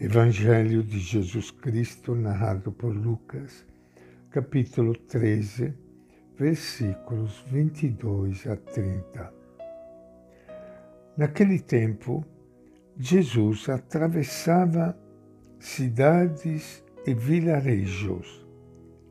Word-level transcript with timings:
Evangelho 0.00 0.84
de 0.84 1.00
Jesus 1.00 1.50
Cristo, 1.50 2.14
narrado 2.14 2.70
por 2.70 2.94
Lucas, 2.94 3.66
capítulo 4.30 4.96
13, 4.96 5.74
versículos 6.38 7.44
22 7.50 8.46
a 8.46 8.54
30. 8.54 9.34
Naquele 11.16 11.58
tempo, 11.58 12.24
Jesus 12.96 13.68
atravessava 13.68 14.96
cidades 15.58 16.80
e 17.04 17.12
vilarejos, 17.12 18.46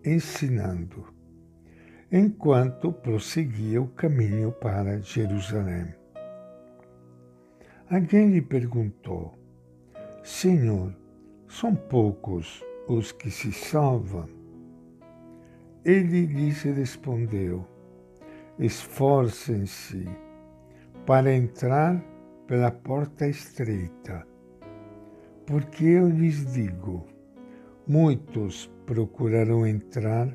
ensinando, 0.06 1.14
enquanto 2.10 2.94
prosseguia 2.94 3.82
o 3.82 3.90
caminho 3.90 4.54
para 4.54 5.02
Jerusalém. 5.02 5.94
Alguém 7.90 8.32
lhe 8.32 8.42
perguntou: 8.42 9.37
Senhor, 10.30 10.94
são 11.48 11.74
poucos 11.74 12.62
os 12.86 13.14
que 13.14 13.32
se 13.32 13.50
salvam? 13.54 14.28
Ele 15.86 16.26
lhes 16.26 16.64
respondeu: 16.64 17.66
Esforcem-se 18.60 20.06
para 21.06 21.34
entrar 21.34 22.04
pela 22.46 22.70
porta 22.70 23.26
estreita, 23.26 24.28
porque 25.46 25.86
eu 25.86 26.10
lhes 26.10 26.52
digo: 26.52 27.06
muitos 27.88 28.70
procurarão 28.86 29.66
entrar, 29.66 30.28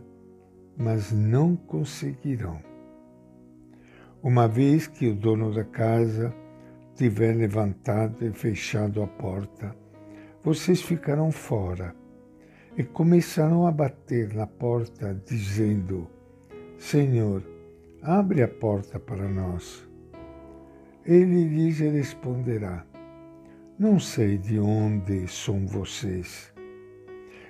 mas 0.75 1.13
não 1.13 1.55
conseguirão. 1.55 2.63
Uma 4.23 4.49
vez 4.49 4.87
que 4.87 5.07
o 5.11 5.15
dono 5.15 5.53
da 5.55 5.65
casa 5.65 6.35
tiver 6.95 7.37
levantado 7.37 8.25
e 8.27 8.33
fechado 8.33 9.03
a 9.03 9.07
porta, 9.07 9.82
vocês 10.45 10.83
ficarão 10.83 11.31
fora 11.31 11.95
e 12.77 12.83
começarão 12.83 13.67
a 13.67 13.71
bater 13.71 14.35
na 14.35 14.47
porta, 14.47 15.21
dizendo: 15.25 16.09
Senhor, 16.79 17.43
abre 18.03 18.43
a 18.43 18.49
porta 18.49 18.99
para 18.99 19.29
nós. 19.29 19.87
Ele 21.07 21.45
lhes 21.45 21.79
responderá: 21.79 22.85
Não 23.79 24.01
sei 24.01 24.37
de 24.37 24.59
onde 24.59 25.29
são 25.29 25.67
vocês. 25.67 26.53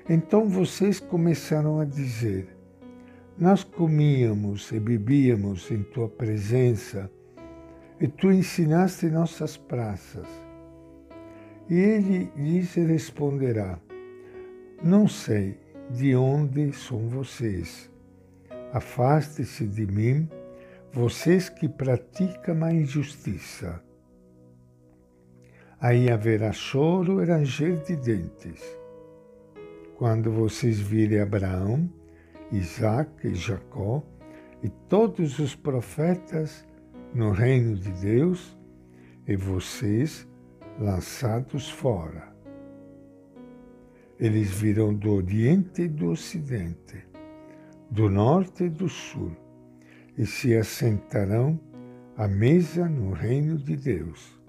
Então 0.09 0.49
vocês 0.49 1.01
começarão 1.01 1.81
a 1.81 1.87
dizer: 1.87 2.49
Nós 3.39 3.65
comíamos 3.65 4.71
e 4.71 4.79
bebíamos 4.79 5.71
em 5.71 5.83
tua 5.83 6.09
presença, 6.09 7.11
e 7.99 8.07
tu 8.07 8.31
ensinaste 8.31 9.07
nossas 9.07 9.57
praças. 9.57 10.42
E 11.69 11.75
ele 11.75 12.33
lhes 12.37 12.75
responderá: 12.75 13.79
Não 14.83 15.07
sei 15.07 15.59
de 15.91 16.15
onde 16.15 16.73
são 16.73 17.09
vocês. 17.09 17.91
Afaste-se 18.73 19.67
de 19.67 19.87
mim, 19.87 20.29
vocês 20.93 21.49
que 21.49 21.69
praticam 21.69 22.65
a 22.65 22.73
injustiça. 22.73 23.83
Aí 25.81 26.11
haverá 26.11 26.53
choro 26.53 27.23
e 27.23 27.27
ranger 27.27 27.83
de 27.83 27.97
dentes. 27.97 28.63
Quando 29.97 30.31
vocês 30.31 30.79
virem 30.79 31.21
Abraão, 31.21 31.91
Isaac 32.51 33.27
e 33.27 33.35
Jacó 33.35 34.03
e 34.63 34.69
todos 34.69 35.39
os 35.39 35.55
profetas 35.55 36.67
no 37.15 37.31
reino 37.33 37.75
de 37.75 37.91
Deus, 38.01 38.57
e 39.27 39.37
vocês 39.37 40.27
lançados 40.79 41.69
fora. 41.69 42.33
Eles 44.19 44.51
virão 44.51 44.95
do 44.95 45.13
Oriente 45.13 45.83
e 45.83 45.89
do 45.89 46.11
Ocidente, 46.11 47.05
do 47.91 48.09
Norte 48.09 48.65
e 48.65 48.69
do 48.69 48.89
Sul, 48.89 49.37
e 50.17 50.25
se 50.25 50.57
assentarão 50.57 51.59
à 52.17 52.29
mesa 52.29 52.89
no 52.89 53.13
reino 53.13 53.59
de 53.59 53.77
Deus. 53.77 54.41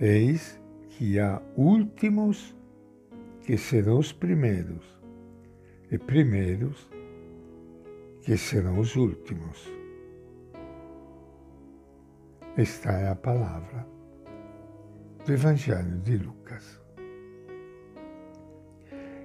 Eis 0.00 0.60
que 0.90 1.18
há 1.18 1.40
últimos 1.56 2.54
que 3.42 3.56
serão 3.56 3.98
os 3.98 4.12
primeiros, 4.12 4.84
e 5.90 5.96
primeiros 5.96 6.90
que 8.20 8.36
serão 8.36 8.78
os 8.78 8.94
últimos. 8.94 9.72
Esta 12.56 12.90
é 12.90 13.08
a 13.08 13.14
palavra 13.14 13.97
do 15.28 15.34
Evangelho 15.34 15.98
de 15.98 16.16
Lucas. 16.16 16.80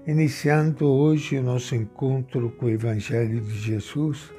Iniciando 0.06 0.86
hoje 0.86 1.38
o 1.38 1.42
nosso 1.42 1.76
encontro 1.76 2.52
com 2.52 2.66
o 2.66 2.70
Evangelho 2.70 3.40
de 3.40 3.58
Jesus, 3.58 4.30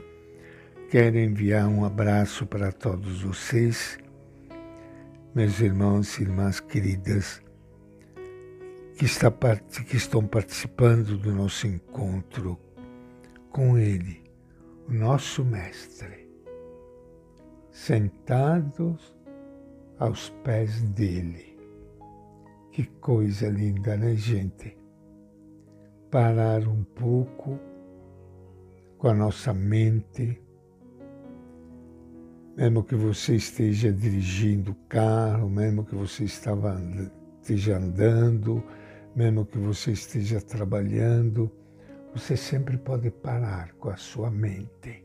quero 0.91 1.17
enviar 1.19 1.67
um 1.67 1.83
abraço 1.83 2.45
para 2.45 2.71
todos 2.71 3.23
vocês, 3.23 3.99
meus 5.35 5.59
irmãos 5.59 6.19
e 6.19 6.25
irmãs 6.25 6.61
queridas, 6.61 7.41
que, 8.99 9.07
está, 9.07 9.31
que 9.89 9.97
estão 9.97 10.27
participando 10.27 11.17
do 11.17 11.33
nosso 11.33 11.67
encontro 11.67 12.61
com 13.49 13.79
Ele, 13.79 14.23
o 14.87 14.93
nosso 14.93 15.43
Mestre, 15.43 16.29
sentados 17.71 19.17
aos 19.99 20.29
pés 20.45 20.83
dele. 20.83 21.54
Que 22.75 22.87
coisa 23.01 23.49
linda, 23.49 23.97
né, 23.97 24.17
gente? 24.17 24.77
Parar 26.11 26.67
um 26.67 26.83
pouco 26.83 27.57
com 28.99 29.07
a 29.07 29.15
nossa 29.15 29.55
mente, 29.55 30.43
mesmo 32.57 32.83
que 32.83 32.97
você 32.97 33.37
esteja 33.37 33.93
dirigindo 33.93 34.73
o 34.73 34.89
carro, 34.89 35.49
mesmo 35.49 35.85
que 35.85 35.95
você 35.95 36.25
estava, 36.25 36.77
esteja 37.41 37.77
andando, 37.77 38.61
mesmo 39.15 39.47
que 39.47 39.59
você 39.59 39.93
esteja 39.93 40.41
trabalhando, 40.41 41.49
você 42.13 42.37
sempre 42.37 42.77
pode 42.77 43.09
parar 43.09 43.73
com 43.75 43.91
a 43.91 43.97
sua 43.97 44.33
mente 44.33 45.05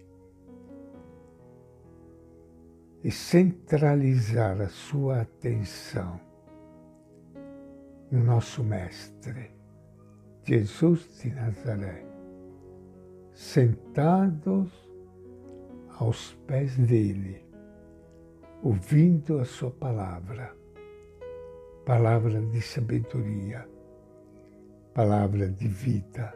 e 3.04 3.12
centralizar 3.12 4.60
a 4.60 4.70
sua 4.70 5.22
atenção 5.22 6.29
no 8.12 8.24
nosso 8.24 8.64
Mestre, 8.64 9.52
Jesus 10.44 11.22
de 11.22 11.30
Nazaré, 11.32 12.06
sentados 13.34 14.72
aos 16.00 16.34
pés 16.48 16.76
dele, 16.78 17.46
ouvindo 18.64 19.40
a 19.40 19.46
sua 19.46 19.70
palavra, 19.70 20.56
palavra 21.86 22.42
de 22.42 22.62
sabedoria, 22.62 23.68
palavra 24.94 25.48
de 25.50 25.68
vida, 25.68 26.34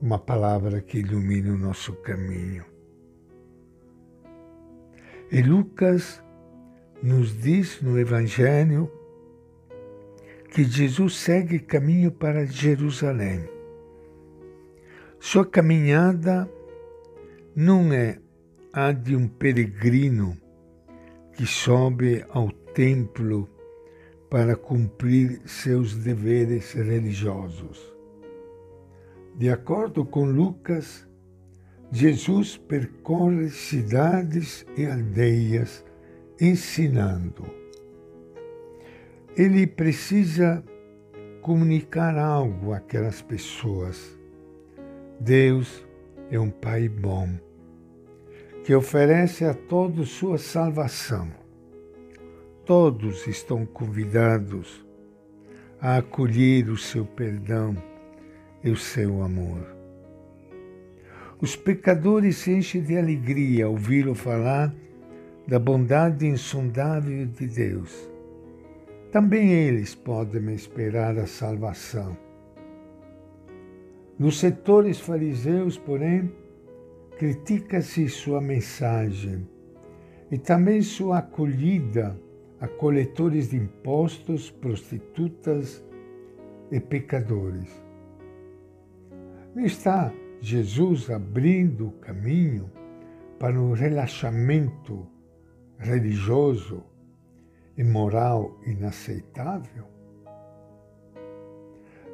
uma 0.00 0.18
palavra 0.18 0.80
que 0.80 0.98
ilumina 0.98 1.52
o 1.52 1.58
nosso 1.58 1.92
caminho. 1.96 2.64
E 5.30 5.42
Lucas 5.42 6.22
nos 7.02 7.36
diz 7.42 7.82
no 7.82 7.98
Evangelho 7.98 8.97
que 10.50 10.64
Jesus 10.64 11.16
segue 11.16 11.58
caminho 11.58 12.10
para 12.10 12.46
Jerusalém. 12.46 13.48
Sua 15.20 15.44
caminhada 15.44 16.48
não 17.54 17.92
é 17.92 18.18
a 18.72 18.92
de 18.92 19.14
um 19.14 19.28
peregrino 19.28 20.36
que 21.34 21.46
sobe 21.46 22.24
ao 22.30 22.50
templo 22.50 23.48
para 24.30 24.56
cumprir 24.56 25.40
seus 25.46 25.94
deveres 25.94 26.72
religiosos. 26.72 27.92
De 29.36 29.50
acordo 29.50 30.04
com 30.04 30.24
Lucas, 30.24 31.06
Jesus 31.90 32.56
percorre 32.56 33.48
cidades 33.50 34.66
e 34.76 34.86
aldeias 34.86 35.84
ensinando 36.40 37.44
ele 39.38 39.68
precisa 39.68 40.64
comunicar 41.40 42.18
algo 42.18 42.72
àquelas 42.72 43.22
pessoas. 43.22 44.18
Deus 45.20 45.86
é 46.28 46.40
um 46.40 46.50
Pai 46.50 46.88
bom, 46.88 47.30
que 48.64 48.74
oferece 48.74 49.44
a 49.44 49.54
todos 49.54 50.10
sua 50.10 50.38
salvação. 50.38 51.28
Todos 52.64 53.28
estão 53.28 53.64
convidados 53.64 54.84
a 55.80 55.98
acolher 55.98 56.68
o 56.68 56.76
seu 56.76 57.06
perdão 57.06 57.76
e 58.64 58.70
o 58.70 58.76
seu 58.76 59.22
amor. 59.22 59.64
Os 61.40 61.54
pecadores 61.54 62.38
se 62.38 62.50
enchem 62.50 62.82
de 62.82 62.98
alegria 62.98 63.66
ao 63.66 63.70
ouvi-lo 63.70 64.16
falar 64.16 64.74
da 65.46 65.60
bondade 65.60 66.26
insondável 66.26 67.24
de 67.24 67.46
Deus 67.46 68.07
também 69.10 69.52
eles 69.52 69.94
podem 69.94 70.54
esperar 70.54 71.18
a 71.18 71.26
salvação. 71.26 72.16
Nos 74.18 74.38
setores 74.38 75.00
fariseus, 75.00 75.78
porém, 75.78 76.30
critica-se 77.18 78.08
sua 78.08 78.40
mensagem 78.40 79.48
e 80.30 80.36
também 80.36 80.82
sua 80.82 81.18
acolhida 81.18 82.20
a 82.60 82.66
coletores 82.66 83.50
de 83.50 83.56
impostos, 83.56 84.50
prostitutas 84.50 85.84
e 86.70 86.80
pecadores. 86.80 87.70
Não 89.54 89.64
está 89.64 90.12
Jesus 90.40 91.08
abrindo 91.10 91.88
o 91.88 91.92
caminho 91.92 92.70
para 93.38 93.58
um 93.58 93.72
relaxamento 93.72 95.06
religioso 95.78 96.84
e 97.78 97.84
moral 97.84 98.58
inaceitável? 98.66 99.84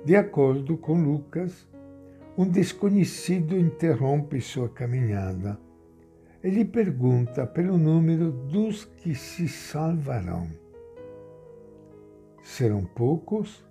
De 0.04 0.14
acordo 0.14 0.76
com 0.76 1.02
Lucas, 1.02 1.66
um 2.36 2.46
desconhecido 2.46 3.56
interrompe 3.56 4.40
sua 4.40 4.68
caminhada. 4.68 5.58
Ele 6.42 6.62
pergunta 6.62 7.46
pelo 7.46 7.78
número 7.78 8.30
dos 8.30 8.84
que 8.84 9.14
se 9.14 9.48
salvarão. 9.48 10.50
Serão 12.42 12.84
poucos? 12.84 13.64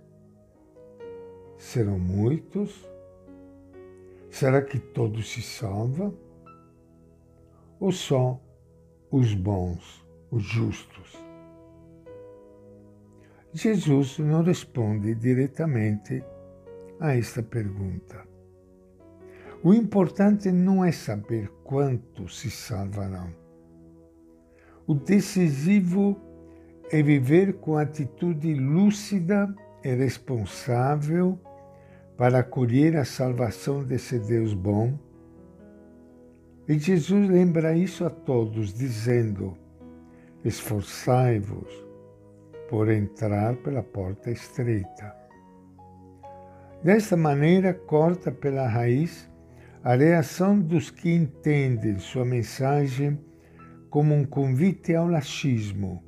Serão 1.56 2.00
muitos? 2.00 2.84
Será 4.28 4.60
que 4.60 4.80
todos 4.80 5.28
se 5.28 5.40
salvam? 5.40 6.12
Ou 7.78 7.92
só 7.92 8.40
os 9.12 9.32
bons, 9.32 10.04
os 10.32 10.42
justos? 10.42 11.23
Jesus 13.56 14.18
não 14.18 14.42
responde 14.42 15.14
diretamente 15.14 16.24
a 16.98 17.14
esta 17.16 17.40
pergunta. 17.40 18.26
O 19.62 19.72
importante 19.72 20.50
não 20.50 20.84
é 20.84 20.90
saber 20.90 21.48
quantos 21.62 22.40
se 22.40 22.50
salvarão. 22.50 23.32
O 24.88 24.94
decisivo 24.94 26.20
é 26.90 27.00
viver 27.00 27.54
com 27.54 27.78
atitude 27.78 28.52
lúcida 28.54 29.54
e 29.84 29.94
responsável 29.94 31.38
para 32.16 32.40
acolher 32.40 32.96
a 32.96 33.04
salvação 33.04 33.84
desse 33.84 34.18
Deus 34.18 34.52
bom. 34.52 34.98
E 36.66 36.76
Jesus 36.76 37.28
lembra 37.30 37.76
isso 37.76 38.04
a 38.04 38.10
todos, 38.10 38.74
dizendo: 38.74 39.56
Esforçai-vos 40.44 41.84
por 42.74 42.90
entrar 42.90 43.54
pela 43.58 43.84
porta 43.84 44.32
estreita. 44.32 45.14
Desta 46.82 47.16
maneira, 47.16 47.72
corta 47.72 48.32
pela 48.32 48.66
raiz 48.66 49.30
a 49.84 49.94
reação 49.94 50.58
dos 50.58 50.90
que 50.90 51.08
entendem 51.08 52.00
sua 52.00 52.24
mensagem 52.24 53.16
como 53.88 54.12
um 54.12 54.24
convite 54.24 54.92
ao 54.92 55.06
laxismo. 55.06 56.02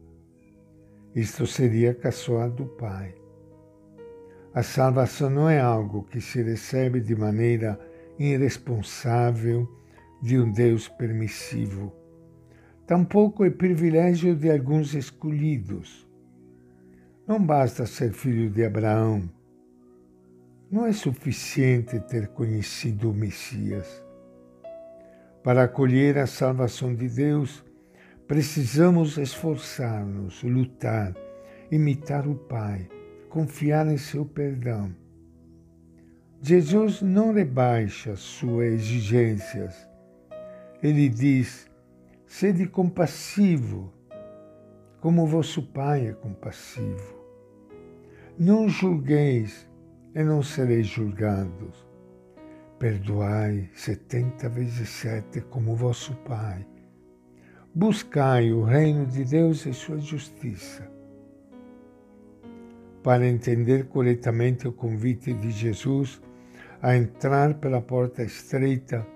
Isto 1.14 1.46
seria 1.46 1.94
caçoar 1.94 2.50
do 2.50 2.66
Pai. 2.66 3.14
A 4.52 4.64
salvação 4.64 5.30
não 5.30 5.48
é 5.48 5.60
algo 5.60 6.02
que 6.02 6.20
se 6.20 6.42
recebe 6.42 6.98
de 6.98 7.14
maneira 7.14 7.78
irresponsável 8.18 9.68
de 10.20 10.36
um 10.36 10.50
Deus 10.50 10.88
permissivo. 10.88 11.94
Tampouco 12.88 13.44
é 13.44 13.50
privilégio 13.50 14.34
de 14.34 14.50
alguns 14.50 14.94
escolhidos 14.94 16.06
não 17.26 17.44
basta 17.44 17.84
ser 17.86 18.12
filho 18.12 18.48
de 18.48 18.64
Abraão. 18.64 19.28
Não 20.70 20.86
é 20.86 20.92
suficiente 20.92 21.98
ter 21.98 22.28
conhecido 22.28 23.10
o 23.10 23.14
Messias. 23.14 24.04
Para 25.42 25.64
acolher 25.64 26.18
a 26.18 26.26
salvação 26.26 26.94
de 26.94 27.08
Deus, 27.08 27.64
precisamos 28.28 29.16
esforçar-nos, 29.18 30.42
lutar, 30.44 31.14
imitar 31.70 32.28
o 32.28 32.36
Pai, 32.36 32.88
confiar 33.28 33.88
em 33.88 33.98
seu 33.98 34.24
perdão. 34.24 34.94
Jesus 36.40 37.02
não 37.02 37.32
rebaixa 37.32 38.14
suas 38.14 38.74
exigências. 38.74 39.88
Ele 40.80 41.08
diz: 41.08 41.68
sede 42.24 42.66
compassivo, 42.66 43.92
como 45.00 45.26
vosso 45.26 45.62
Pai 45.62 46.08
é 46.08 46.12
compassivo. 46.12 47.15
Não 48.38 48.68
julgueis 48.68 49.66
e 50.14 50.22
não 50.22 50.42
sereis 50.42 50.86
julgados. 50.86 51.86
Perdoai 52.78 53.70
setenta 53.74 54.46
vezes 54.46 54.90
sete 54.90 55.40
como 55.40 55.74
vosso 55.74 56.12
Pai. 56.16 56.66
Buscai 57.74 58.52
o 58.52 58.62
reino 58.62 59.06
de 59.06 59.24
Deus 59.24 59.64
e 59.64 59.72
sua 59.72 59.98
justiça. 59.98 60.86
Para 63.02 63.26
entender 63.26 63.86
corretamente 63.86 64.68
o 64.68 64.72
convite 64.72 65.32
de 65.32 65.50
Jesus 65.50 66.20
a 66.82 66.94
entrar 66.94 67.54
pela 67.54 67.80
porta 67.80 68.22
estreita, 68.22 69.06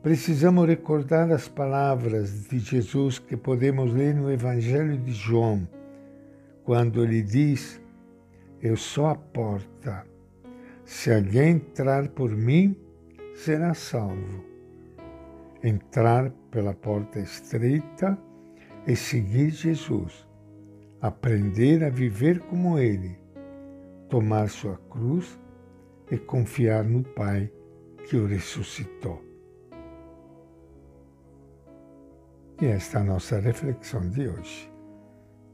precisamos 0.00 0.68
recordar 0.68 1.32
as 1.32 1.48
palavras 1.48 2.46
de 2.48 2.60
Jesus 2.60 3.18
que 3.18 3.36
podemos 3.36 3.92
ler 3.92 4.14
no 4.14 4.30
Evangelho 4.30 4.96
de 4.96 5.10
João, 5.10 5.66
quando 6.62 7.02
ele 7.02 7.20
diz: 7.20 7.80
eu 8.62 8.76
sou 8.76 9.06
a 9.06 9.14
porta. 9.14 10.06
Se 10.84 11.12
alguém 11.12 11.52
entrar 11.52 12.08
por 12.08 12.30
mim, 12.30 12.76
será 13.34 13.74
salvo. 13.74 14.44
Entrar 15.62 16.30
pela 16.50 16.74
porta 16.74 17.18
estreita 17.18 18.18
e 18.86 18.94
seguir 18.96 19.50
Jesus. 19.50 20.26
Aprender 21.00 21.84
a 21.84 21.90
viver 21.90 22.40
como 22.40 22.78
Ele. 22.78 23.18
Tomar 24.08 24.48
sua 24.50 24.76
cruz 24.90 25.38
e 26.10 26.18
confiar 26.18 26.84
no 26.84 27.02
Pai 27.02 27.50
que 28.08 28.16
o 28.16 28.26
ressuscitou. 28.26 29.22
E 32.60 32.66
esta 32.66 32.98
é 32.98 33.00
a 33.00 33.04
nossa 33.04 33.38
reflexão 33.38 34.06
de 34.10 34.28
hoje. 34.28 34.70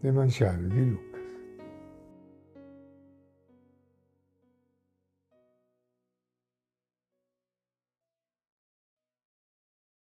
Evangelho 0.03 0.69
de 0.69 0.81
Lucas. 0.81 1.16